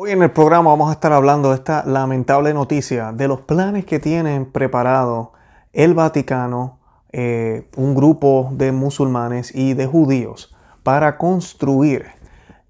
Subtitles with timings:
[0.00, 3.84] Hoy en el programa vamos a estar hablando de esta lamentable noticia, de los planes
[3.84, 5.30] que tienen preparados
[5.72, 6.78] el Vaticano,
[7.10, 12.06] eh, un grupo de musulmanes y de judíos para construir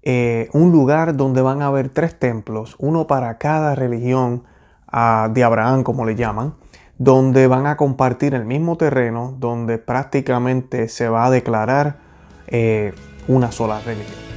[0.01, 4.45] eh, un lugar donde van a haber tres templos, uno para cada religión
[4.87, 6.55] ah, de Abraham, como le llaman,
[6.97, 11.97] donde van a compartir el mismo terreno, donde prácticamente se va a declarar
[12.47, 12.91] eh,
[13.27, 14.28] una sola religión.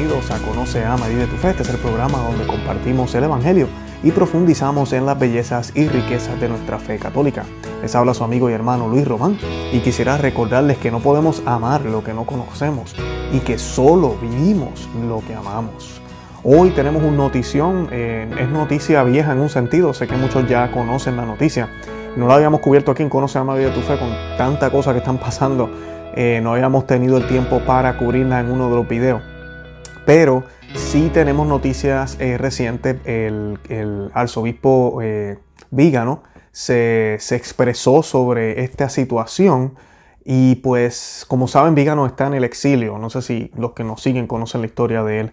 [0.00, 1.50] Bienvenidos a Conoce, Ama y de tu Fe.
[1.50, 3.68] Este es el programa donde compartimos el Evangelio
[4.02, 7.44] y profundizamos en las bellezas y riquezas de nuestra fe católica.
[7.82, 9.36] Les habla su amigo y hermano Luis Román
[9.70, 12.96] y quisiera recordarles que no podemos amar lo que no conocemos
[13.30, 16.00] y que solo vivimos lo que amamos.
[16.44, 20.72] Hoy tenemos una notición, eh, es noticia vieja en un sentido, sé que muchos ya
[20.72, 21.68] conocen la noticia.
[22.16, 24.92] No la habíamos cubierto aquí en Conoce, Ama y de tu Fe con tanta cosa
[24.92, 25.68] que están pasando.
[26.16, 29.29] Eh, no habíamos tenido el tiempo para cubrirla en uno de los videos.
[30.12, 30.42] Pero
[30.74, 32.96] sí tenemos noticias eh, recientes.
[33.04, 35.38] El, arzobispo eh,
[35.70, 39.76] Vígano se, expresó sobre esta situación.
[40.24, 42.98] Y pues, como saben, Vígano está en el exilio.
[42.98, 45.32] No sé si los que nos siguen conocen la historia de él.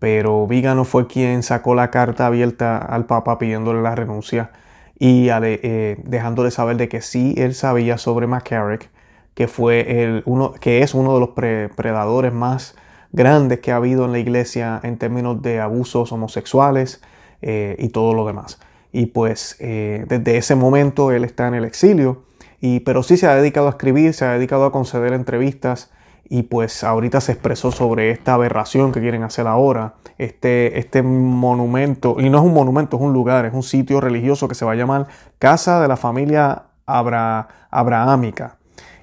[0.00, 4.50] Pero Vígano fue quien sacó la carta abierta al Papa pidiéndole la renuncia
[4.98, 8.90] y eh, dejándole saber de que sí él sabía sobre McCarrick,
[9.34, 11.28] que, fue el, uno, que es uno de los
[11.76, 12.74] predadores más
[13.16, 17.00] grandes que ha habido en la iglesia en términos de abusos homosexuales
[17.42, 18.60] eh, y todo lo demás.
[18.92, 22.22] Y pues eh, desde ese momento él está en el exilio,
[22.60, 25.90] y, pero sí se ha dedicado a escribir, se ha dedicado a conceder entrevistas
[26.28, 32.16] y pues ahorita se expresó sobre esta aberración que quieren hacer ahora, este, este monumento,
[32.18, 34.72] y no es un monumento, es un lugar, es un sitio religioso que se va
[34.72, 35.06] a llamar
[35.38, 38.58] Casa de la Familia Abra, Abrahámica.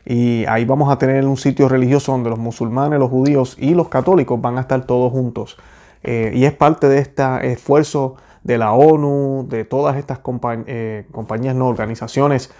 [0.05, 3.89] Y ahí vamos a tener un sitio religioso donde los musulmanes, los judíos y los
[3.89, 5.57] católicos van a estar todos juntos.
[6.03, 10.19] Eh, y es parte de este esfuerzo de la ONU, de todas estas
[10.67, 12.51] eh, compañías, no organizaciones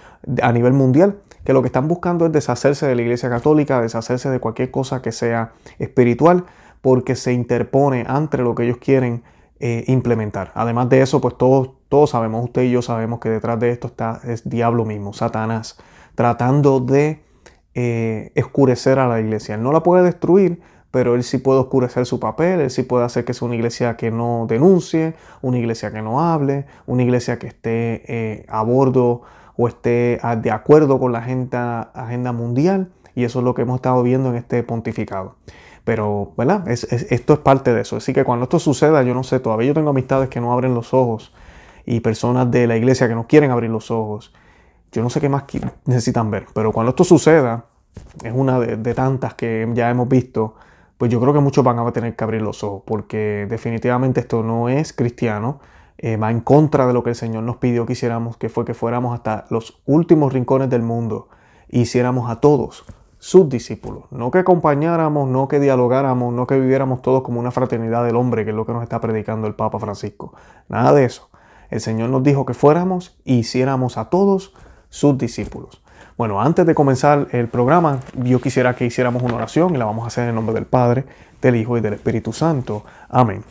[0.41, 4.29] a nivel mundial, que lo que están buscando es deshacerse de la Iglesia Católica, deshacerse
[4.29, 6.45] de cualquier cosa que sea espiritual,
[6.81, 9.23] porque se interpone ante lo que ellos quieren
[9.59, 10.51] eh, implementar.
[10.55, 13.87] Además de eso, pues todos, todos sabemos, usted y yo sabemos que detrás de esto
[13.87, 15.77] está es diablo mismo, Satanás,
[16.15, 17.21] tratando de
[17.75, 19.55] eh, escurecer a la iglesia.
[19.55, 20.61] Él no la puede destruir,
[20.91, 23.97] pero él sí puede oscurecer su papel, él sí puede hacer que sea una iglesia
[23.97, 29.23] que no denuncie, una iglesia que no hable, una iglesia que esté eh, a bordo
[29.57, 32.91] o esté de acuerdo con la agenda, agenda mundial.
[33.15, 35.35] Y eso es lo que hemos estado viendo en este pontificado.
[35.83, 36.67] Pero, ¿verdad?
[36.67, 37.97] esto es parte de eso.
[37.97, 40.73] Así que cuando esto suceda, yo no sé, todavía yo tengo amistades que no abren
[40.73, 41.33] los ojos
[41.85, 44.33] y personas de la iglesia que no quieren abrir los ojos.
[44.93, 45.43] Yo no sé qué más
[45.85, 47.65] necesitan ver, pero cuando esto suceda,
[48.23, 50.55] es una de, tantas que ya hemos visto,
[50.97, 54.43] pues yo creo que muchos van a tener que abrir los ojos, porque definitivamente esto
[54.43, 55.59] no es cristiano,
[55.97, 58.65] eh, va en contra de lo que el Señor nos pidió que hiciéramos, que fue
[58.65, 61.29] que fuéramos hasta los últimos rincones del mundo
[61.69, 62.85] e hiciéramos a todos
[63.17, 64.03] sus discípulos.
[64.11, 68.43] No que acompañáramos, no que dialogáramos, no que viviéramos todos como una fraternidad del hombre,
[68.43, 70.33] que es lo que nos está predicando el Papa Francisco.
[70.67, 71.29] Nada de eso.
[71.69, 74.53] El Señor nos dijo que fuéramos e hiciéramos a todos
[74.93, 75.81] sus discípulos.
[76.19, 80.03] Bueno, antes de comenzar el programa, yo quisiera que hiciéramos una oración y la vamos
[80.03, 81.03] a hacer en nombre del Padre,
[81.41, 82.85] del Hijo y del Espíritu Santo.
[83.09, 83.43] Amén.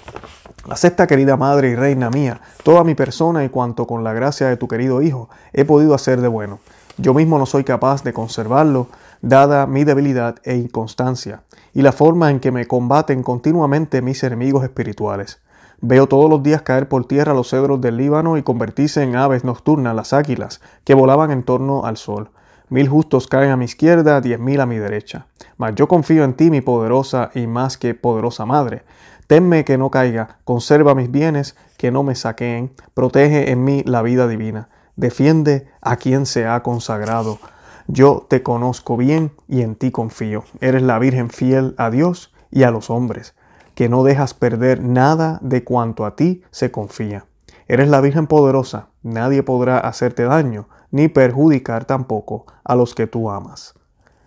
[0.71, 4.57] Acepta, querida Madre y Reina mía, toda mi persona y cuanto con la gracia de
[4.57, 6.61] tu querido Hijo he podido hacer de bueno.
[6.97, 8.87] Yo mismo no soy capaz de conservarlo,
[9.21, 11.43] dada mi debilidad e inconstancia,
[11.75, 15.41] y la forma en que me combaten continuamente mis enemigos espirituales.
[15.85, 19.43] Veo todos los días caer por tierra los cedros del Líbano y convertirse en aves
[19.43, 22.31] nocturnas las águilas que volaban en torno al sol.
[22.69, 25.27] Mil justos caen a mi izquierda, diez mil a mi derecha.
[25.57, 28.85] Mas yo confío en ti, mi poderosa y más que poderosa madre.
[29.27, 34.03] Tenme que no caiga, conserva mis bienes, que no me saqueen, protege en mí la
[34.03, 34.69] vida divina.
[34.95, 37.41] Defiende a quien se ha consagrado.
[37.89, 40.45] Yo te conozco bien y en ti confío.
[40.61, 43.35] Eres la Virgen fiel a Dios y a los hombres
[43.83, 47.25] que no dejas perder nada de cuanto a ti se confía.
[47.67, 53.29] Eres la Virgen poderosa, nadie podrá hacerte daño, ni perjudicar tampoco a los que tú
[53.29, 53.75] amas.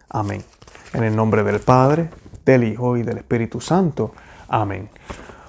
[0.10, 0.44] Amén.
[0.92, 2.10] En el nombre del Padre,
[2.44, 4.12] del Hijo y del Espíritu Santo.
[4.50, 4.90] Amén.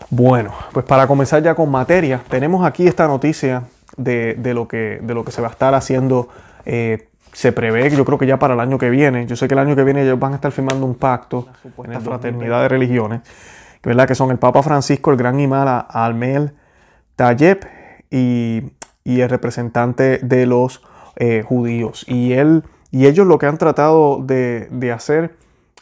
[0.08, 3.64] Bueno, pues para comenzar ya con materia, tenemos aquí esta noticia
[3.96, 6.28] de, lo, que, de lo que se va a estar haciendo.
[6.64, 9.54] Eh, se prevé, yo creo que ya para el año que viene, yo sé que
[9.54, 11.48] el año que viene ellos van a estar firmando un pacto
[11.82, 13.22] en la fraternidad de religiones
[13.82, 14.06] ¿verdad?
[14.06, 16.52] que son el Papa Francisco, el gran imán Almel
[17.16, 17.60] Tayeb
[18.10, 18.62] y,
[19.04, 20.82] y, el representante de los
[21.16, 22.04] eh, judíos.
[22.06, 25.34] Y él, Y ellos lo que han tratado de, hacer,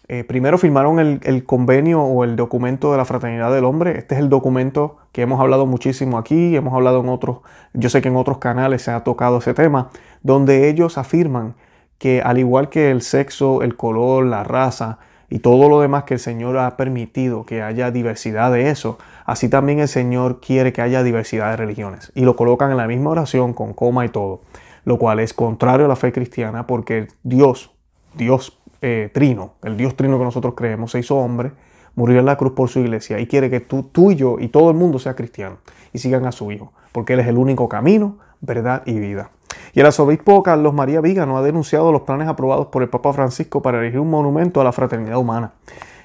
[0.08, 3.98] eh, primero firmaron el, convenio o el documento de la Fraternidad del Hombre.
[3.98, 7.38] Este es el documento que hemos hablado muchísimo aquí, hemos hablado en otros,
[7.72, 9.90] yo sé que en otros canales se ha tocado ese tema,
[10.22, 11.54] donde ellos afirman
[11.98, 14.98] que al igual que el sexo, el color, la raza
[15.30, 19.48] y todo lo demás que el Señor ha permitido que haya diversidad de eso, así
[19.48, 22.12] también el Señor quiere que haya diversidad de religiones.
[22.14, 24.40] Y lo colocan en la misma oración con coma y todo
[24.84, 27.70] lo cual es contrario a la fe cristiana porque Dios,
[28.14, 31.52] Dios eh, trino, el Dios trino que nosotros creemos, se hizo hombre,
[31.94, 34.48] murió en la cruz por su iglesia y quiere que tú, tú y yo y
[34.48, 35.58] todo el mundo sea cristiano
[35.92, 39.30] y sigan a su Hijo, porque Él es el único camino, verdad y vida.
[39.74, 43.60] Y el arzobispo Carlos María Vígano ha denunciado los planes aprobados por el Papa Francisco
[43.60, 45.50] para erigir un monumento a la fraternidad humana,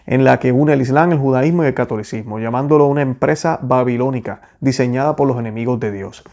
[0.07, 4.41] en la que une el Islam, el judaísmo y el catolicismo, llamándolo una empresa babilónica
[4.59, 6.23] diseñada por los enemigos de Dios.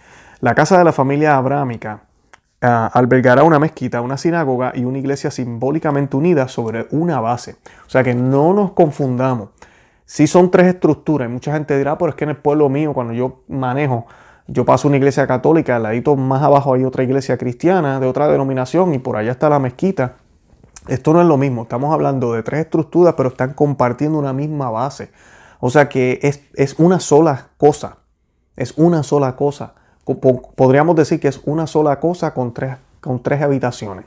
[0.40, 2.04] La casa de la familia abrámica
[2.62, 7.56] albergará una mezquita, una sinagoga y una iglesia simbólicamente unidas sobre una base.
[7.86, 9.50] O sea que no nos confundamos.
[10.06, 12.94] Si son tres estructuras, y mucha gente dirá, pero es que en el pueblo mío,
[12.94, 14.06] cuando yo manejo,
[14.48, 18.28] yo paso una iglesia católica, al ladito más abajo hay otra iglesia cristiana de otra
[18.28, 20.16] denominación y por allá está la mezquita.
[20.88, 24.70] Esto no es lo mismo, estamos hablando de tres estructuras, pero están compartiendo una misma
[24.70, 25.10] base.
[25.58, 27.98] O sea que es, es una sola cosa,
[28.56, 29.74] es una sola cosa
[30.14, 34.04] podríamos decir que es una sola cosa con tres, con tres habitaciones.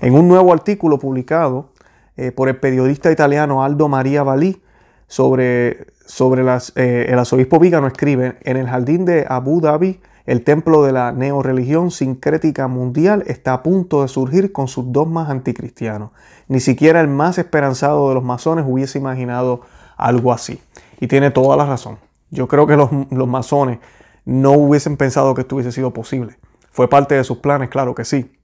[0.00, 1.70] En un nuevo artículo publicado
[2.16, 4.62] eh, por el periodista italiano Aldo María Valí
[5.06, 10.42] sobre, sobre las, eh, el arzobispo Vígano escribe, en el jardín de Abu Dhabi, el
[10.42, 16.10] templo de la neoreligión sincrética mundial está a punto de surgir con sus dogmas anticristianos.
[16.48, 19.60] Ni siquiera el más esperanzado de los masones hubiese imaginado
[19.96, 20.60] algo así.
[20.98, 21.98] Y tiene toda la razón.
[22.30, 23.78] Yo creo que los, los masones
[24.24, 26.38] no hubiesen pensado que esto hubiese sido posible.
[26.70, 28.34] Fue parte de sus planes, claro que sí.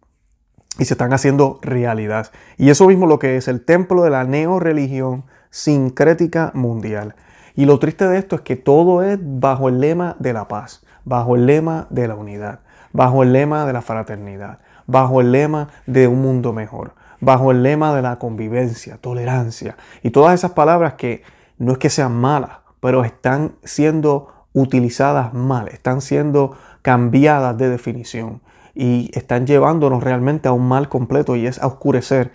[0.78, 2.30] Y se están haciendo realidad.
[2.58, 7.14] Y eso mismo lo que es el templo de la neoreligión sincrética mundial.
[7.54, 10.84] Y lo triste de esto es que todo es bajo el lema de la paz,
[11.04, 12.60] bajo el lema de la unidad,
[12.92, 17.62] bajo el lema de la fraternidad, bajo el lema de un mundo mejor, bajo el
[17.62, 19.76] lema de la convivencia, tolerancia.
[20.02, 21.22] Y todas esas palabras que
[21.58, 28.42] no es que sean malas, pero están siendo utilizadas mal, están siendo cambiadas de definición
[28.74, 32.32] y están llevándonos realmente a un mal completo y es a oscurecer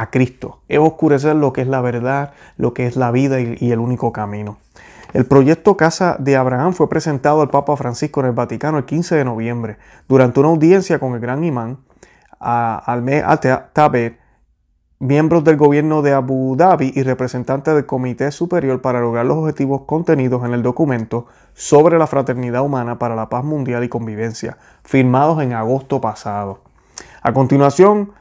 [0.00, 3.72] a Cristo, es oscurecer lo que es la verdad, lo que es la vida y,
[3.72, 4.58] el único camino.
[5.12, 9.16] El proyecto Casa de Abraham fue presentado al Papa Francisco en el Vaticano el 15
[9.16, 9.78] de noviembre
[10.08, 11.78] durante una audiencia con el gran imán
[12.38, 14.18] Al-Tabet
[14.98, 19.82] miembros del gobierno de Abu Dhabi y representantes del Comité Superior para lograr los objetivos
[19.86, 25.42] contenidos en el documento sobre la fraternidad humana para la paz mundial y convivencia, firmados
[25.42, 26.60] en agosto pasado.
[27.22, 28.12] A continuación,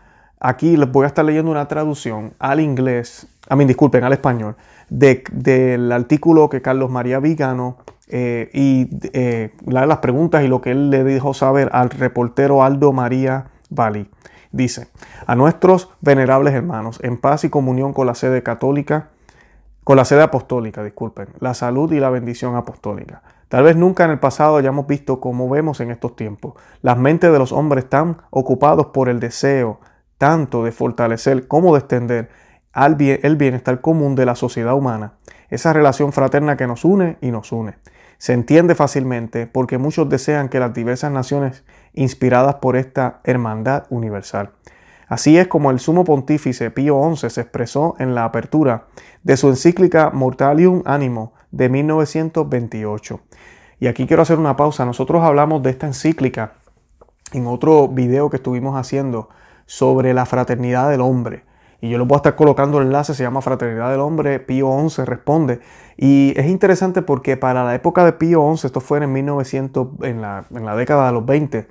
[0.46, 4.56] aquí les voy a estar leyendo una traducción al inglés, a mí disculpen, al español,
[4.90, 7.78] del artículo que Carlos María Vigano
[8.08, 12.94] eh, y eh, las preguntas y lo que él le dijo saber al reportero Aldo
[12.94, 14.10] María Bali.
[14.52, 14.88] Dice,
[15.26, 19.10] a nuestros venerables hermanos, en paz y comunión con la sede católica,
[19.84, 23.22] con la sede apostólica, disculpen, la salud y la bendición apostólica.
[23.50, 26.54] Tal vez nunca en el pasado hayamos visto como vemos en estos tiempos.
[26.82, 29.80] Las mentes de los hombres están ocupados por el deseo
[30.18, 32.30] tanto de fortalecer como de extender
[32.72, 35.14] al el bienestar común de la sociedad humana,
[35.50, 37.76] esa relación fraterna que nos une y nos une.
[38.18, 41.64] Se entiende fácilmente porque muchos desean que las diversas naciones
[41.94, 44.52] inspiradas por esta hermandad universal.
[45.08, 48.88] Así es como el sumo pontífice Pío XI se expresó en la apertura
[49.24, 53.22] de su encíclica Mortalium Animo de 1928.
[53.80, 54.86] Y aquí quiero hacer una pausa.
[54.86, 56.54] Nosotros hablamos de esta encíclica
[57.34, 59.30] en otro video que estuvimos haciendo
[59.66, 61.44] sobre la fraternidad del hombre.
[61.82, 64.72] Y yo les voy a estar colocando el enlace, se llama Fraternidad del Hombre, Pío
[64.90, 65.60] XI responde.
[65.98, 70.22] Y es interesante porque para la época de Pío XI, esto fue en 1900, en
[70.22, 71.68] la, en la década de los 20,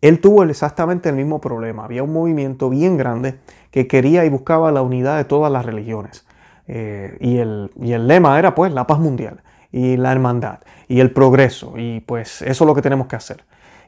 [0.00, 1.84] él tuvo exactamente el mismo problema.
[1.84, 3.38] Había un movimiento bien grande
[3.70, 6.26] que quería y buscaba la unidad de todas las religiones.
[6.66, 10.58] Eh, y, el, y el lema era pues la paz mundial y la hermandad
[10.88, 11.74] y el progreso.
[11.76, 13.44] Y pues eso es lo que tenemos que hacer.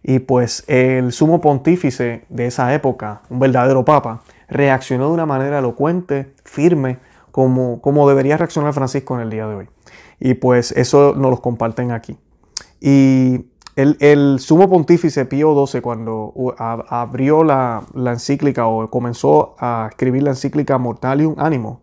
[0.06, 5.61] Y pues el sumo pontífice de esa época, un verdadero papa, reaccionó de una manera
[5.61, 6.99] elocuente, firme,
[7.30, 9.68] como, como debería reaccionar Francisco en el día de hoy.
[10.20, 12.18] Y pues eso nos lo comparten aquí.
[12.82, 13.46] Y
[13.76, 20.76] el, sumo pontífice Pío XII, cuando abrió la, encíclica o comenzó a escribir la encíclica
[20.76, 21.80] Mortalium Animo,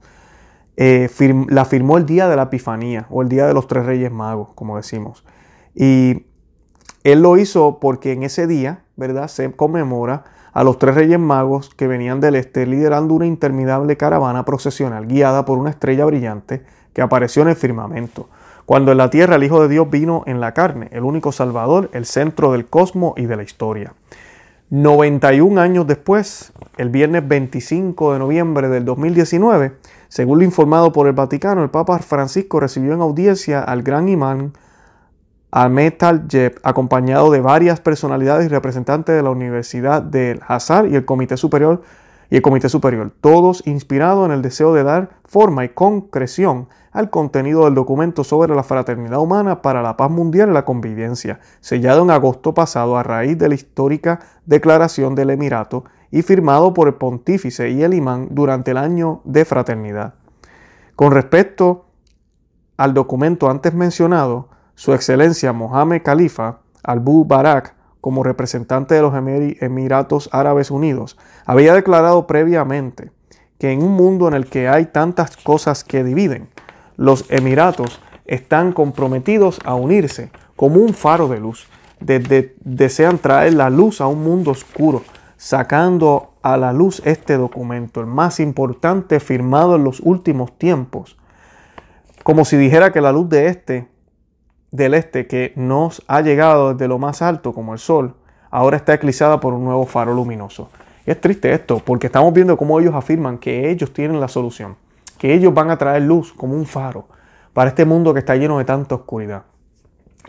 [0.78, 1.10] eh,
[1.50, 4.50] la firmó el día de la Epifanía o el día de los tres reyes magos,
[4.54, 5.26] como decimos.
[5.74, 6.28] Y
[7.04, 9.28] él lo hizo porque en ese día, ¿verdad?
[9.28, 14.46] Se conmemora a los tres reyes magos que venían del este liderando una interminable caravana
[14.46, 18.30] procesional guiada por una estrella brillante que apareció en el firmamento.
[18.66, 21.90] Cuando en la tierra el Hijo de Dios vino en la carne, el único Salvador,
[21.94, 23.94] el centro del cosmos y de la historia.
[24.70, 29.74] 91 años después, el viernes 25 de noviembre del 2019,
[30.08, 34.54] según lo informado por el Vaticano, el Papa Francisco recibió en audiencia al gran imán
[35.52, 35.96] Ahmed
[36.30, 41.36] Jeb, acompañado de varias personalidades y representantes de la Universidad del Hazar y el Comité
[41.36, 41.82] Superior
[42.30, 47.10] y el Comité Superior, todos inspirados en el deseo de dar forma y concreción al
[47.10, 52.04] contenido del documento sobre la fraternidad humana para la paz mundial y la convivencia, sellado
[52.04, 56.94] en agosto pasado a raíz de la histórica declaración del Emirato y firmado por el
[56.94, 60.14] pontífice y el imán durante el año de fraternidad.
[60.96, 61.88] Con respecto
[62.78, 64.48] al documento antes mencionado,
[64.82, 72.26] su Excelencia Mohamed Khalifa al-Bu Barak, como representante de los Emiratos Árabes Unidos, había declarado
[72.26, 73.12] previamente
[73.60, 76.50] que en un mundo en el que hay tantas cosas que dividen,
[76.98, 81.68] los Emiratos están comprometidos a unirse como un faro de luz.
[82.00, 85.04] desean traer la luz a un mundo oscuro,
[85.38, 91.20] sacando a la luz este documento, el más importante firmado en los últimos tiempos,
[92.24, 93.92] como si dijera que la luz de este
[94.72, 98.16] del este que nos ha llegado desde lo más alto, como el sol,
[98.50, 100.70] ahora está eclipsada por un nuevo faro luminoso.
[101.06, 104.78] Y es triste esto, porque estamos viendo cómo ellos afirman que ellos tienen la solución,
[105.18, 107.08] que ellos van a traer luz como un faro
[107.54, 109.44] para este mundo que está lleno de tanta oscuridad.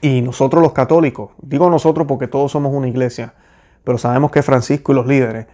[0.01, 3.35] Y nosotros los católicos, digo nosotros porque todos somos una iglesia,
[3.85, 5.47] pero sabemos que Francisco y los líderes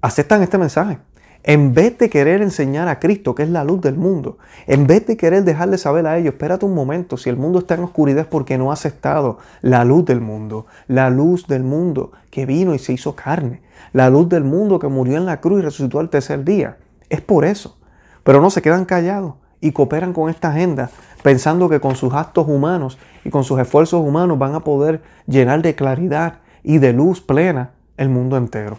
[0.00, 0.98] aceptan este mensaje.
[1.44, 5.06] En vez de querer enseñar a Cristo, que es la luz del mundo, en vez
[5.06, 8.20] de querer dejarle saber a ellos, espérate un momento, si el mundo está en oscuridad
[8.20, 12.76] es porque no ha aceptado la luz del mundo, la luz del mundo que vino
[12.76, 13.60] y se hizo carne,
[13.92, 16.76] la luz del mundo que murió en la cruz y resucitó al tercer día.
[17.10, 17.76] Es por eso.
[18.22, 20.90] Pero no se quedan callados y cooperan con esta agenda
[21.24, 25.60] pensando que con sus actos humanos y con sus esfuerzos humanos van a poder llenar
[25.62, 28.78] de claridad y de luz plena el mundo entero.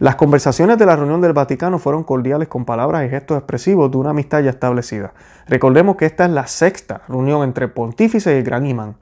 [0.00, 3.98] Las conversaciones de la reunión del Vaticano fueron cordiales con palabras y gestos expresivos de
[3.98, 5.12] una amistad ya establecida.
[5.46, 8.96] Recordemos que esta es la sexta reunión entre pontífice y el gran imán.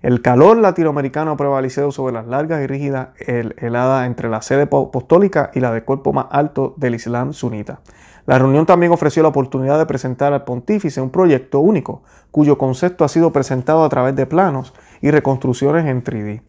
[0.00, 5.50] El calor latinoamericano ha prevalecido sobre las largas y rígidas heladas entre la sede apostólica
[5.52, 7.80] y la del cuerpo más alto del Islam sunita.
[8.24, 13.04] La reunión también ofreció la oportunidad de presentar al pontífice un proyecto único, cuyo concepto
[13.04, 16.40] ha sido presentado a través de planos y reconstrucciones en 3D.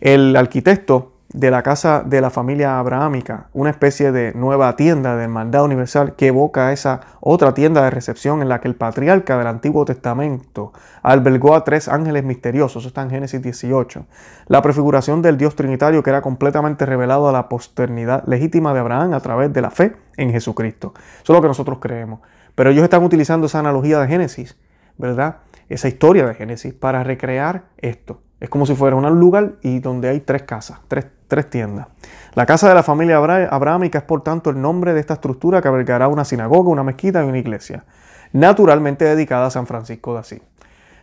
[0.00, 5.24] El arquitecto de la casa de la familia abrahámica, una especie de nueva tienda de
[5.24, 9.48] hermandad universal que evoca esa otra tienda de recepción en la que el patriarca del
[9.48, 10.72] Antiguo Testamento
[11.02, 14.06] albergó a tres ángeles misteriosos, eso está en Génesis 18,
[14.46, 19.12] la prefiguración del Dios Trinitario que era completamente revelado a la posteridad legítima de Abraham
[19.12, 20.94] a través de la fe en Jesucristo.
[20.94, 22.20] Eso es lo que nosotros creemos.
[22.54, 24.56] Pero ellos están utilizando esa analogía de Génesis,
[24.98, 25.38] ¿verdad?
[25.68, 28.20] Esa historia de Génesis para recrear esto.
[28.44, 31.88] Es como si fuera un lugar y donde hay tres casas, tres, tres tiendas.
[32.34, 35.66] La casa de la familia abrahámica es por tanto el nombre de esta estructura que
[35.66, 37.84] albergará una sinagoga, una mezquita y una iglesia,
[38.32, 40.42] naturalmente dedicada a San Francisco de Asís.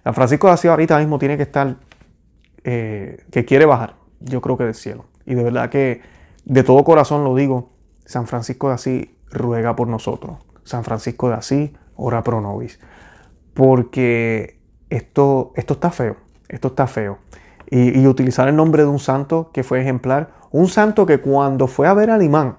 [0.06, 1.76] San Francisco de Asís ahorita mismo tiene que estar,
[2.64, 5.06] eh, que quiere bajar, yo creo que del cielo.
[5.26, 6.02] Y de verdad que
[6.46, 7.72] de todo corazón lo digo,
[8.06, 10.38] San Francisco de Asís ruega por nosotros.
[10.64, 12.80] San Francisco de Asís ora pro nobis.
[13.54, 14.60] Porque
[14.90, 16.16] esto, esto está feo
[16.52, 17.18] esto está feo.
[17.74, 21.88] Y, utilizar el nombre de un santo que fue ejemplar, un santo que cuando fue
[21.88, 22.58] a ver al imán,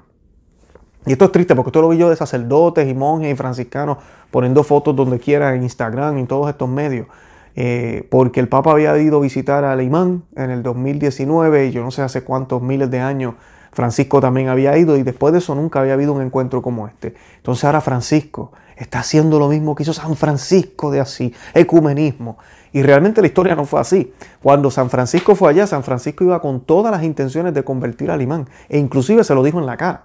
[1.05, 3.99] y esto es triste porque esto lo vi yo de sacerdotes y monjes y franciscanos
[4.31, 7.09] poniendo fotos donde quiera en Instagram y en todos estos medios.
[7.55, 11.83] Eh, porque el Papa había ido a visitar al imán en el 2019 y yo
[11.83, 13.35] no sé hace cuántos miles de años
[13.73, 17.15] Francisco también había ido y después de eso nunca había habido un encuentro como este.
[17.37, 22.39] Entonces ahora Francisco está haciendo lo mismo que hizo San Francisco de así, ecumenismo.
[22.73, 24.13] Y realmente la historia no fue así.
[24.43, 28.23] Cuando San Francisco fue allá, San Francisco iba con todas las intenciones de convertir al
[28.23, 28.49] imán.
[28.69, 30.05] E inclusive se lo dijo en la cara.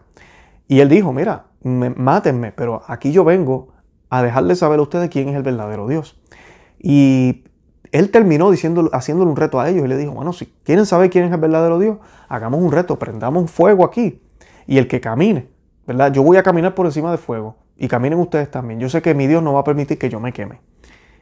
[0.67, 3.69] Y él dijo, mira, mátenme, pero aquí yo vengo
[4.09, 6.19] a dejarle saber a ustedes quién es el verdadero Dios.
[6.79, 7.45] Y
[7.91, 11.09] él terminó diciendo, haciéndole un reto a ellos y le dijo, bueno, si quieren saber
[11.09, 11.97] quién es el verdadero Dios,
[12.27, 14.21] hagamos un reto, prendamos fuego aquí.
[14.65, 15.47] Y el que camine,
[15.85, 16.11] ¿verdad?
[16.11, 18.79] Yo voy a caminar por encima del fuego y caminen ustedes también.
[18.79, 20.59] Yo sé que mi Dios no va a permitir que yo me queme.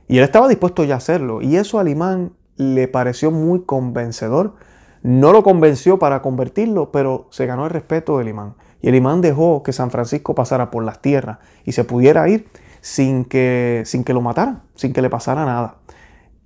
[0.07, 1.41] Y él estaba dispuesto ya a hacerlo.
[1.41, 4.55] Y eso al imán le pareció muy convencedor.
[5.01, 8.55] No lo convenció para convertirlo, pero se ganó el respeto del imán.
[8.81, 12.47] Y el imán dejó que San Francisco pasara por las tierras y se pudiera ir
[12.81, 15.77] sin que, sin que lo mataran, sin que le pasara nada.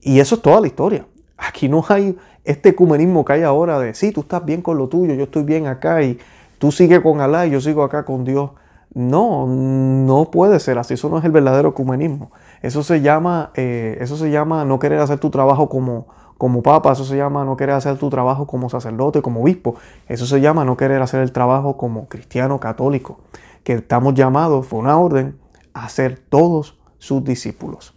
[0.02, 1.06] Y eso es toda la historia.
[1.38, 4.88] Aquí no hay este ecumenismo que hay ahora de, sí, tú estás bien con lo
[4.88, 6.18] tuyo, yo estoy bien acá y
[6.58, 8.52] tú sigues con Alá y yo sigo acá con Dios.
[8.94, 12.32] No, no puede ser así, eso no es el verdadero ecumenismo.
[12.62, 16.92] Eso se llama, eh, eso se llama no querer hacer tu trabajo como, como papa,
[16.92, 19.76] eso se llama no querer hacer tu trabajo como sacerdote, como obispo,
[20.08, 23.20] eso se llama no querer hacer el trabajo como cristiano católico,
[23.64, 25.38] que estamos llamados, fue una orden,
[25.74, 27.94] a ser todos sus discípulos.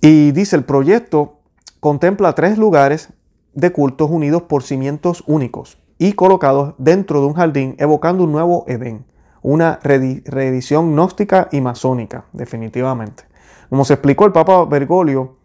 [0.00, 1.40] Y dice, el proyecto
[1.80, 3.12] contempla tres lugares
[3.54, 8.64] de cultos unidos por cimientos únicos y colocados dentro de un jardín evocando un nuevo
[8.68, 9.06] Edén,
[9.42, 13.24] una reedición gnóstica y masónica, definitivamente.
[13.68, 15.36] Como se explicó el Papa Bergoglio,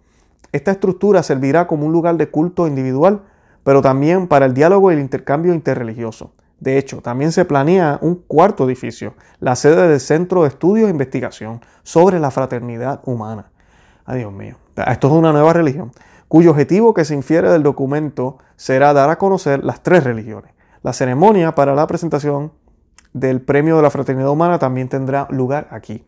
[0.51, 3.21] esta estructura servirá como un lugar de culto individual,
[3.63, 6.33] pero también para el diálogo y el intercambio interreligioso.
[6.59, 10.91] De hecho, también se planea un cuarto edificio, la sede del Centro de Estudios e
[10.91, 13.51] Investigación sobre la Fraternidad Humana.
[14.05, 15.91] Ay, Dios mío, esto es una nueva religión,
[16.27, 20.51] cuyo objetivo que se infiere del documento será dar a conocer las tres religiones.
[20.83, 22.51] La ceremonia para la presentación
[23.13, 26.05] del Premio de la Fraternidad Humana también tendrá lugar aquí.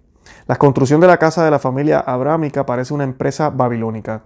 [0.47, 4.23] La construcción de la casa de la familia abrámica parece una empresa babilónica,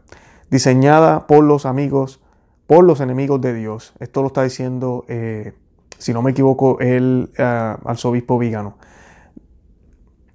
[0.49, 2.21] diseñada por los amigos,
[2.65, 3.93] por los enemigos de Dios.
[3.99, 5.53] Esto lo está diciendo, eh,
[5.97, 8.77] si no me equivoco, el uh, arzobispo Vígano.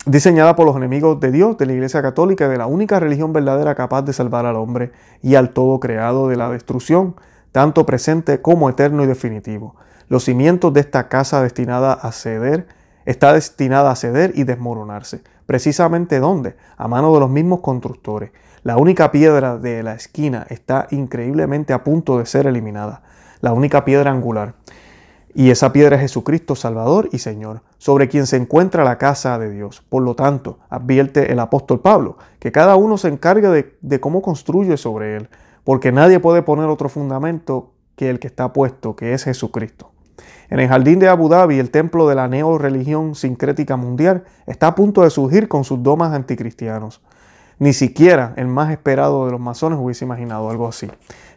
[0.04, 3.76] Diseñada por los enemigos de Dios, de la Iglesia Católica, de la única religión verdadera
[3.76, 4.90] capaz de salvar al hombre
[5.22, 7.14] y al todo creado de la destrucción,
[7.52, 9.76] tanto presente como eterno y definitivo.
[10.08, 12.66] Los cimientos de esta casa destinada a ceder,
[13.04, 15.22] está destinada a ceder y desmoronarse.
[15.46, 16.56] Precisamente dónde?
[16.76, 18.30] A mano de los mismos constructores.
[18.62, 23.02] La única piedra de la esquina está increíblemente a punto de ser eliminada.
[23.40, 24.54] La única piedra angular.
[25.34, 29.50] Y esa piedra es Jesucristo, Salvador y Señor, sobre quien se encuentra la casa de
[29.50, 29.82] Dios.
[29.88, 34.20] Por lo tanto, advierte el apóstol Pablo, que cada uno se encargue de, de cómo
[34.20, 35.28] construye sobre él,
[35.64, 39.91] porque nadie puede poner otro fundamento que el que está puesto, que es Jesucristo.
[40.50, 44.74] En el jardín de Abu Dhabi, el templo de la neo-religión sincrética mundial está a
[44.74, 47.00] punto de surgir con sus domas anticristianos.
[47.58, 50.90] Ni siquiera el más esperado de los masones hubiese imaginado algo así.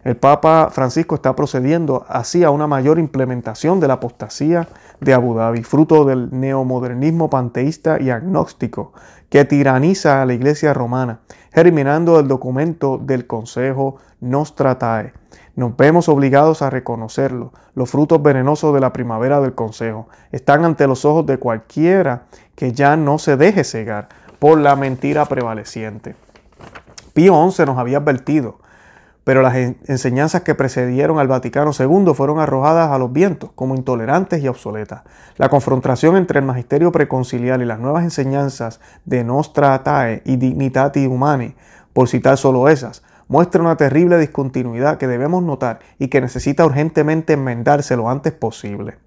[0.04, 4.68] El Papa Francisco está procediendo así a una mayor implementación de la apostasía
[5.00, 8.94] de Abu Dhabi, fruto del neomodernismo panteísta y agnóstico
[9.30, 11.20] que tiraniza a la Iglesia romana,
[11.54, 15.14] germinando el documento del Consejo Nostratae
[15.56, 17.54] nos vemos obligados a reconocerlo.
[17.76, 22.24] Los frutos venenosos de la primavera del Consejo están ante los ojos de cualquiera
[22.56, 26.16] que ya no se deje cegar por la mentira prevaleciente.
[27.14, 28.60] Pío XI nos había advertido,
[29.24, 34.44] pero las enseñanzas que precedieron al Vaticano II fueron arrojadas a los vientos como intolerantes
[34.44, 35.04] y obsoletas.
[35.38, 41.08] La confrontación entre el magisterio preconciliar y las nuevas enseñanzas de Nostra Aetae y Dignitati
[41.08, 41.56] Humani,
[41.94, 47.34] por citar solo esas, muestra una terrible discontinuidad que debemos notar y que necesita urgentemente
[47.34, 48.98] enmendarse lo antes posible.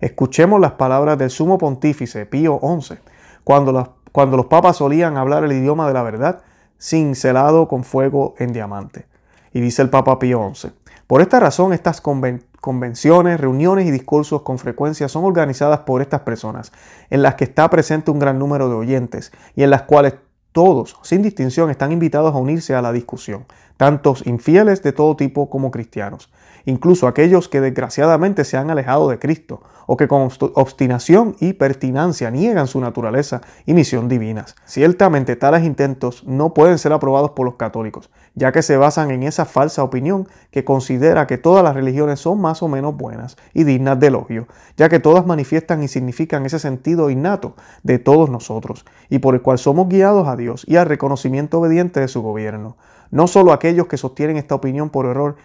[0.00, 2.96] Escuchemos las palabras del sumo pontífice Pío XI,
[3.44, 6.42] cuando los, cuando los papas solían hablar el idioma de la verdad,
[6.80, 9.06] cincelado con fuego en diamante.
[9.52, 10.72] Y dice el Papa Pío XI,
[11.06, 16.70] por esta razón estas convenciones, reuniones y discursos con frecuencia son organizadas por estas personas,
[17.10, 20.14] en las que está presente un gran número de oyentes y en las cuales
[20.52, 25.50] todos, sin distinción, están invitados a unirse a la discusión, tantos infieles de todo tipo
[25.50, 26.30] como cristianos,
[26.68, 32.30] incluso aquellos que desgraciadamente se han alejado de Cristo o que con obstinación y pertinacia
[32.30, 34.54] niegan su naturaleza y misión divinas.
[34.66, 39.22] Ciertamente tales intentos no pueden ser aprobados por los católicos, ya que se basan en
[39.22, 43.64] esa falsa opinión que considera que todas las religiones son más o menos buenas y
[43.64, 48.84] dignas de elogio, ya que todas manifiestan y significan ese sentido innato de todos nosotros,
[49.08, 52.76] y por el cual somos guiados a Dios y al reconocimiento obediente de su gobierno.
[53.10, 55.36] No solo aquellos que sostienen esta opinión por error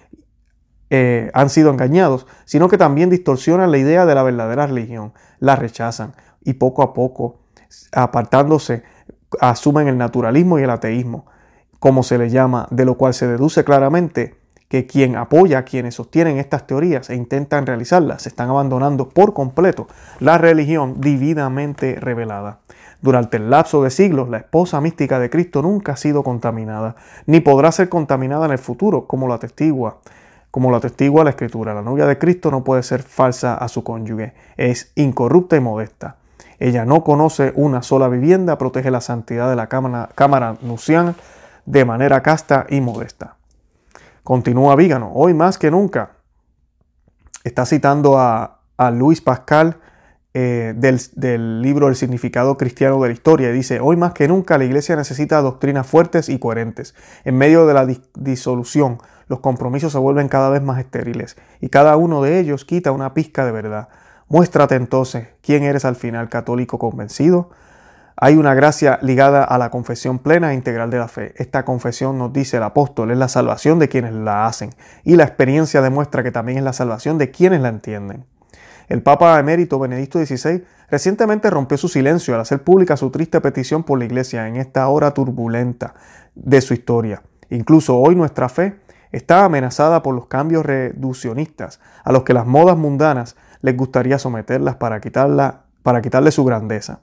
[0.89, 5.56] eh, han sido engañados, sino que también distorsionan la idea de la verdadera religión, la
[5.56, 7.39] rechazan y poco a poco,
[7.91, 8.84] apartándose,
[9.39, 11.26] asumen el naturalismo y el ateísmo,
[11.80, 14.36] como se le llama, de lo cual se deduce claramente
[14.74, 19.88] que quien apoya a quienes sostienen estas teorías e intentan realizarlas están abandonando por completo
[20.19, 22.60] la religión divinamente revelada.
[23.00, 26.96] Durante el lapso de siglos, la esposa mística de Cristo nunca ha sido contaminada,
[27.28, 30.00] ni podrá ser contaminada en el futuro, como lo atestigua,
[30.54, 31.74] como lo atestigua la Escritura.
[31.74, 36.18] La novia de Cristo no puede ser falsa a su cónyuge, es incorrupta y modesta.
[36.60, 41.16] Ella no conoce una sola vivienda, protege la santidad de la cámara, cámara nuciana
[41.66, 43.38] de manera casta y modesta.
[44.24, 46.18] Continúa Vígano, hoy más que nunca.
[47.44, 49.78] Está citando a, a Luis Pascal
[50.36, 53.50] eh, del, libro El significado cristiano de la historia.
[53.50, 56.94] Y dice, hoy más que nunca la iglesia necesita doctrinas fuertes y coherentes.
[57.24, 61.96] En medio de la disolución, los compromisos se vuelven cada vez más estériles y cada
[61.98, 63.90] uno de ellos quita una pizca de verdad.
[64.28, 67.52] Muéstrate entonces quién eres al final, católico convencido.
[68.16, 71.34] Hay una gracia ligada a la confesión plena e integral de la fe.
[71.38, 74.70] Esta confesión, nos dice el apóstol, es la salvación de quienes la hacen
[75.04, 78.26] y la experiencia demuestra que también es la salvación de quienes la entienden.
[78.88, 83.84] El Papa emérito Benedicto XVI recientemente rompió su silencio al hacer pública su triste petición
[83.84, 85.96] por la Iglesia en esta hora turbulenta
[86.36, 87.24] de su historia.
[87.50, 88.76] Incluso hoy nuestra fe
[89.13, 94.76] está amenazada por los cambios reduccionistas a los que las modas mundanas les gustaría someterlas
[94.76, 96.99] para, quitarla, para quitarle su grandeza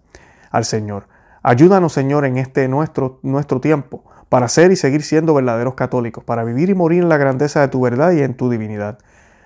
[0.51, 1.07] al Señor.
[1.43, 6.45] Ayúdanos, Señor, en este nuestro, nuestro tiempo para ser y seguir siendo verdaderos católicos, para
[6.45, 8.99] vivir y morir en la grandeza de tu verdad y en tu divinidad.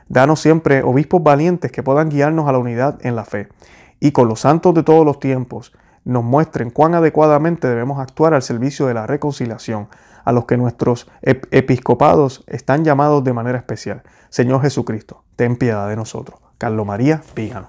[0.08, 3.48] Danos siempre obispos valientes que puedan guiarnos a la unidad en la fe
[4.00, 5.72] y con los santos de todos los tiempos
[6.04, 9.88] nos muestren cuán adecuadamente debemos actuar al servicio de la reconciliación,
[10.24, 14.02] a los que nuestros episcopados están llamados de manera especial.
[14.30, 16.40] Señor Jesucristo, ten piedad de nosotros.
[16.58, 17.66] Carlos María Vígano.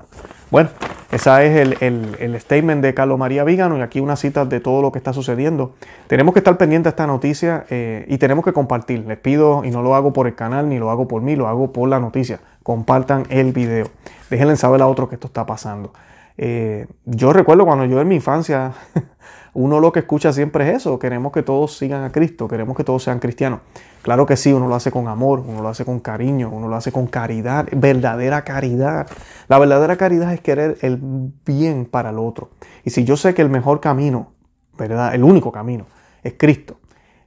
[0.52, 0.70] Bueno,
[1.12, 4.92] ese es el, statement de Carlos María Vígano y aquí una cita de todo lo
[4.92, 5.74] que está sucediendo.
[6.08, 9.06] Tenemos que estar pendientes de esta noticia eh, y tenemos que compartir.
[9.06, 11.48] Les pido, y no lo hago por el canal ni lo hago por mí, lo
[11.48, 12.40] hago por la noticia.
[12.64, 13.88] Compartan el video.
[14.30, 15.92] Déjenle saber a otros que esto está pasando.
[16.38, 18.74] Eh, yo recuerdo cuando yo en mi infancia
[19.54, 22.84] uno lo que escucha siempre es eso, queremos que todos sigan a Cristo, queremos que
[22.84, 23.62] todos sean cristianos.
[24.02, 26.76] Claro que sí, uno lo hace con amor, uno lo hace con cariño, uno lo
[26.76, 29.08] hace con caridad, verdadera caridad.
[29.48, 31.00] La verdadera caridad es querer el
[31.46, 32.50] bien para el otro.
[32.84, 34.34] Y si yo sé que el mejor camino,
[34.78, 35.16] ¿verdad?
[35.16, 35.86] El único camino
[36.22, 36.78] es Cristo.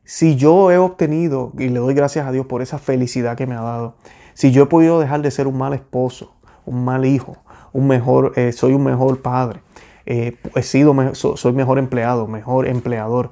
[0.05, 3.55] Si yo he obtenido, y le doy gracias a Dios por esa felicidad que me
[3.55, 3.97] ha dado,
[4.35, 7.37] si yo he podido dejar de ser un mal esposo, un mal hijo,
[7.72, 9.61] un mejor, eh, soy un mejor padre,
[10.07, 13.31] eh, he sido, soy mejor empleado, mejor empleador.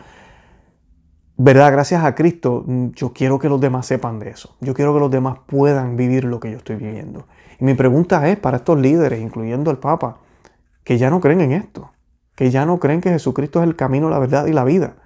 [1.38, 1.72] ¿Verdad?
[1.72, 4.56] Gracias a Cristo, mm, yo quiero que los demás sepan de eso.
[4.60, 7.26] Yo quiero que los demás puedan vivir lo que yo estoy viviendo.
[7.60, 10.18] Y mi pregunta es para estos líderes, incluyendo el Papa,
[10.84, 11.90] que ya no creen en esto,
[12.34, 14.96] que ya no creen que Jesucristo es el camino, la verdad y la vida.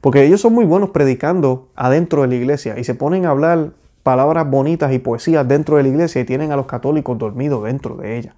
[0.00, 3.72] Porque ellos son muy buenos predicando adentro de la iglesia y se ponen a hablar
[4.02, 7.96] palabras bonitas y poesías dentro de la iglesia y tienen a los católicos dormidos dentro
[7.96, 8.36] de ella.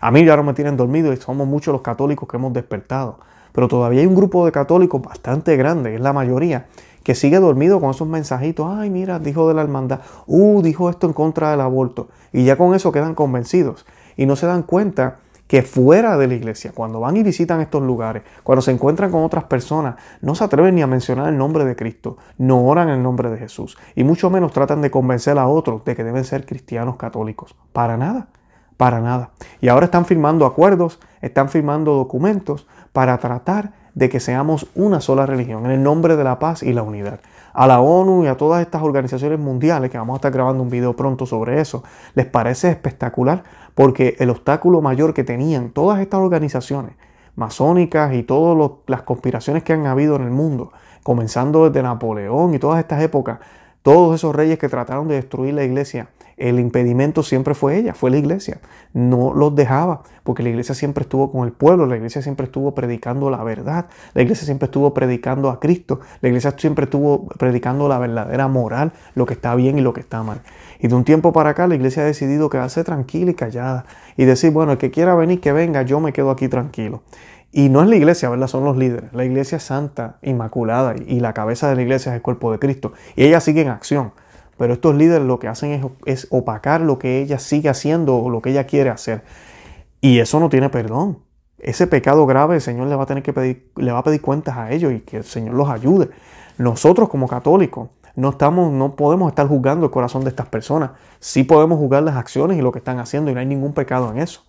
[0.00, 3.18] A mí ya no me tienen dormido y somos muchos los católicos que hemos despertado.
[3.52, 6.68] Pero todavía hay un grupo de católicos bastante grande, es la mayoría,
[7.02, 8.66] que sigue dormido con esos mensajitos.
[8.70, 10.00] Ay, mira, dijo de la hermandad.
[10.26, 12.08] Uh, dijo esto en contra del aborto.
[12.32, 13.84] Y ya con eso quedan convencidos.
[14.16, 17.82] Y no se dan cuenta que fuera de la iglesia, cuando van y visitan estos
[17.82, 21.64] lugares, cuando se encuentran con otras personas, no se atreven ni a mencionar el nombre
[21.64, 25.48] de Cristo, no oran el nombre de Jesús y mucho menos tratan de convencer a
[25.48, 27.56] otros de que deben ser cristianos católicos.
[27.72, 28.28] Para nada
[28.80, 29.28] para nada.
[29.60, 35.26] Y ahora están firmando acuerdos, están firmando documentos para tratar de que seamos una sola
[35.26, 37.20] religión en el nombre de la paz y la unidad.
[37.52, 40.70] A la ONU y a todas estas organizaciones mundiales, que vamos a estar grabando un
[40.70, 46.20] video pronto sobre eso, les parece espectacular porque el obstáculo mayor que tenían todas estas
[46.20, 46.94] organizaciones
[47.36, 52.58] masónicas y todas las conspiraciones que han habido en el mundo, comenzando desde Napoleón y
[52.58, 53.40] todas estas épocas,
[53.82, 56.08] todos esos reyes que trataron de destruir la iglesia,
[56.40, 58.60] el impedimento siempre fue ella, fue la iglesia.
[58.92, 62.74] No los dejaba, porque la iglesia siempre estuvo con el pueblo, la iglesia siempre estuvo
[62.74, 67.88] predicando la verdad, la iglesia siempre estuvo predicando a Cristo, la iglesia siempre estuvo predicando
[67.88, 70.40] la verdadera moral, lo que está bien y lo que está mal.
[70.80, 73.84] Y de un tiempo para acá la iglesia ha decidido quedarse tranquila y callada
[74.16, 77.02] y decir, bueno, el que quiera venir, que venga, yo me quedo aquí tranquilo.
[77.52, 78.46] Y no es la iglesia, ¿verdad?
[78.46, 79.12] Son los líderes.
[79.12, 82.58] La iglesia es santa, inmaculada, y la cabeza de la iglesia es el cuerpo de
[82.60, 82.92] Cristo.
[83.16, 84.12] Y ella sigue en acción.
[84.60, 88.42] Pero estos líderes lo que hacen es, opacar lo que ella sigue haciendo o lo
[88.42, 89.22] que ella quiere hacer.
[90.02, 91.20] Y eso no tiene perdón.
[91.58, 94.20] Ese pecado grave el Señor le va a tener que pedir, le va a pedir
[94.20, 96.10] cuentas a ellos y que el Señor los ayude.
[96.58, 100.90] Nosotros como católicos no estamos, no podemos estar juzgando el corazón de estas personas.
[101.20, 104.10] Sí podemos juzgar las acciones y lo que están haciendo y no hay ningún pecado
[104.10, 104.42] en eso.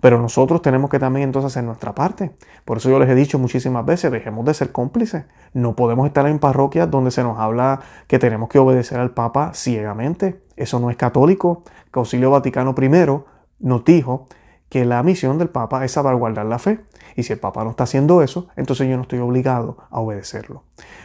[0.00, 2.30] Pero nosotros tenemos que también entonces hacer nuestra parte.
[2.64, 5.24] Por eso yo les he dicho muchísimas veces, dejemos de ser cómplices.
[5.52, 9.52] No podemos estar en parroquias donde se nos habla que tenemos que obedecer al Papa
[9.54, 10.40] ciegamente.
[10.56, 11.62] Eso no es católico.
[11.90, 12.88] Concilio Vaticano I
[13.60, 14.28] nos dijo
[14.68, 16.80] que la misión del Papa es salvaguardar la fe.
[17.16, 20.62] Y si el Papa no está haciendo eso, entonces yo no estoy obligado a obedecerlo.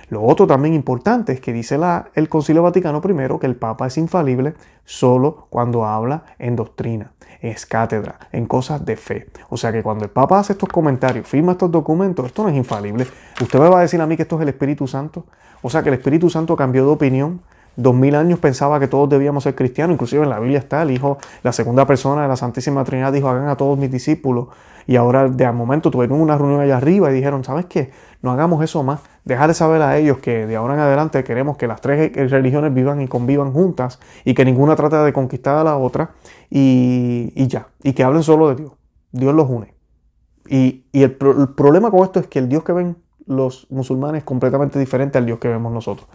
[0.10, 3.88] Lo otro también importante es que dice la, el Concilio Vaticano I que el Papa
[3.88, 4.54] es infalible
[4.86, 9.28] solo cuando habla en doctrina, es cátedra, en cosas de fe.
[9.50, 12.56] O sea que cuando el Papa hace estos comentarios, firma estos documentos, esto no es
[12.56, 13.08] infalible.
[13.42, 15.26] Usted me va a decir a mí que esto es el Espíritu Santo.
[15.64, 17.42] O sea que el Espíritu Santo cambió de opinión
[17.76, 20.92] dos mil años pensaba que todos debíamos ser cristianos, inclusive en la Biblia está el
[20.92, 24.48] Hijo, la segunda persona de la Santísima Trinidad dijo, hagan a todos mis discípulos,
[24.86, 27.92] y ahora de momento tuvieron una reunión allá arriba y dijeron, ¿sabes qué?
[28.22, 31.68] No hagamos eso más, dejarles saber a ellos que de ahora en adelante queremos que
[31.68, 35.78] las tres religiones vivan y convivan juntas y que ninguna trate de conquistar a la
[35.78, 36.12] otra
[36.50, 38.72] y, ya, y que hablen solo de Dios,
[39.12, 39.74] Dios los une.
[40.50, 44.78] Y, el, el problema con esto es que el Dios que ven los musulmanes completamente
[44.78, 46.08] diferente al Dios que vemos nosotros.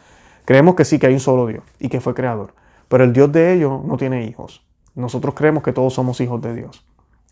[0.49, 2.55] Creemos que sí, que hay un solo Dios y que fue creador,
[2.89, 4.65] pero el Dios de ellos no tiene hijos.
[4.95, 6.87] Nosotros creemos que todos somos hijos de Dios,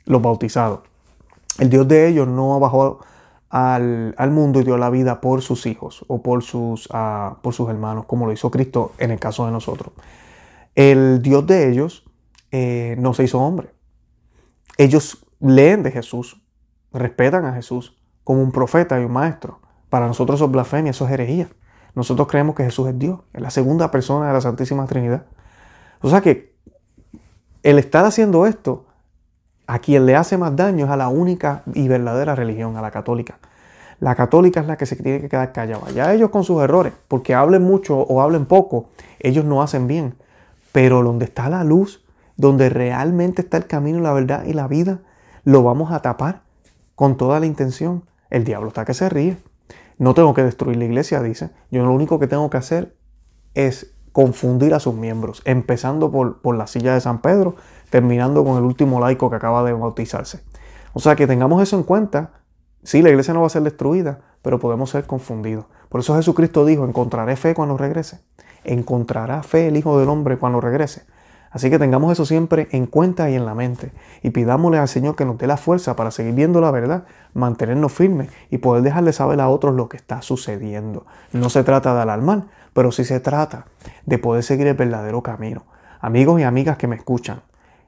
[0.05, 0.81] los bautizados.
[1.59, 3.01] El Dios de ellos no bajó
[3.49, 7.71] al, mundo y dio la vida por sus hijos o por sus, uh, por sus
[7.71, 9.95] hermanos, como lo hizo Cristo en el caso de nosotros.
[10.75, 12.05] El Dios de ellos
[12.51, 13.71] eh, no se hizo hombre.
[14.77, 16.43] Ellos leen de Jesús,
[16.93, 21.07] respetan a Jesús como un profeta y un maestro, para nosotros eso es blasfemia, eso
[21.07, 21.49] es herejía.
[21.97, 25.25] Nosotros creemos que Jesús es Dios, es la segunda persona de la Santísima Trinidad.
[26.03, 26.55] O sea que
[27.63, 28.85] el estar haciendo esto,
[29.67, 32.91] a quien le hace más daño es a la única y verdadera religión, a la
[32.91, 33.39] católica.
[33.99, 35.91] La católica es la que se tiene que quedar callada.
[35.91, 40.17] Ya ellos con sus errores, porque hablen mucho o hablen poco, ellos no hacen bien.
[40.73, 42.05] Pero donde está la luz,
[42.37, 44.99] donde realmente está el camino, la verdad y la vida,
[45.45, 46.43] lo vamos a tapar
[46.95, 48.05] con toda la intención.
[48.29, 49.39] El diablo está que se ríe.
[49.99, 51.51] No tengo que destruir la iglesia, dice.
[51.71, 52.97] Yo lo único que tengo que hacer
[53.55, 57.57] es confundir a sus miembros, empezando por, por la silla de San Pedro,
[57.91, 60.41] terminando con el último laico que acaba de bautizarse.
[60.93, 62.31] O sea, que tengamos eso en cuenta.
[62.83, 65.67] Sí, la iglesia no va a ser destruida, pero podemos ser confundidos.
[65.89, 68.21] Por eso Jesucristo dijo, encontraré fe cuando regrese.
[68.65, 71.05] Encontrará fe el Hijo del Hombre cuando regrese.
[71.57, 73.91] Así que tengamos eso siempre en cuenta y en la mente
[74.23, 77.95] y pidámosle al Señor que nos dé la fuerza para seguir viendo la verdad, mantenernos
[77.95, 81.07] firmes y poder dejarle saber a otros lo que está sucediendo.
[81.33, 82.43] No se trata de alarmar,
[82.75, 83.65] pero sí se trata
[84.05, 85.65] de poder seguir el verdadero camino.
[85.99, 87.41] Amigos y amigas que me escuchan,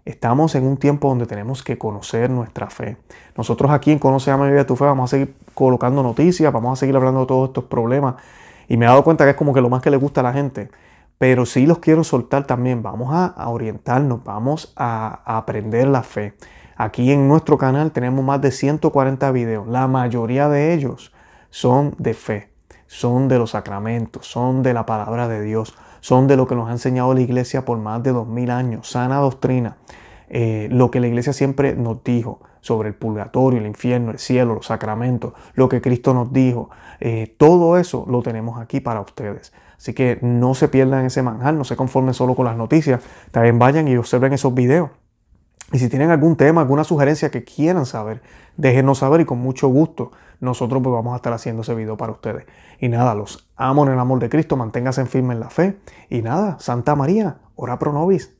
[0.06, 2.96] estamos en un tiempo donde tenemos que conocer nuestra fe.
[3.36, 6.80] Nosotros aquí en Conoce a Medida tu Fe vamos a seguir colocando noticias, vamos a
[6.80, 8.14] seguir hablando de todos estos problemas
[8.66, 10.24] y me he dado cuenta que es como que lo más que le gusta a
[10.24, 10.70] la gente
[11.18, 12.82] pero sí los quiero soltar también.
[12.82, 16.34] Vamos a, orientarnos, vamos a, aprender la fe.
[16.76, 19.66] Aquí en nuestro canal tenemos más de 140 videos.
[19.66, 21.12] La mayoría de ellos
[21.50, 22.50] son de fe,
[22.86, 26.68] son de los sacramentos, son de la palabra de Dios, son de lo que nos
[26.68, 29.76] ha enseñado la iglesia por más de 2000 años, sana doctrina.
[30.30, 34.54] Eh, lo que la iglesia siempre nos dijo sobre el purgatorio, el infierno, el cielo,
[34.54, 39.52] los sacramentos, lo que Cristo nos dijo, eh, todo eso lo tenemos aquí para ustedes.
[39.78, 43.58] Así que no se pierdan ese manjar, no se conformen solo con las noticias, también
[43.58, 44.90] vayan y observen esos videos.
[45.72, 48.22] Y si tienen algún tema, alguna sugerencia que quieran saber,
[48.56, 50.10] déjenos saber y con mucho gusto
[50.40, 52.46] nosotros pues vamos a estar haciendo ese video para ustedes.
[52.80, 55.78] Y nada, los amo en el amor de Cristo, manténganse firmes en la fe.
[56.08, 58.37] Y nada, Santa María, ora pro nobis.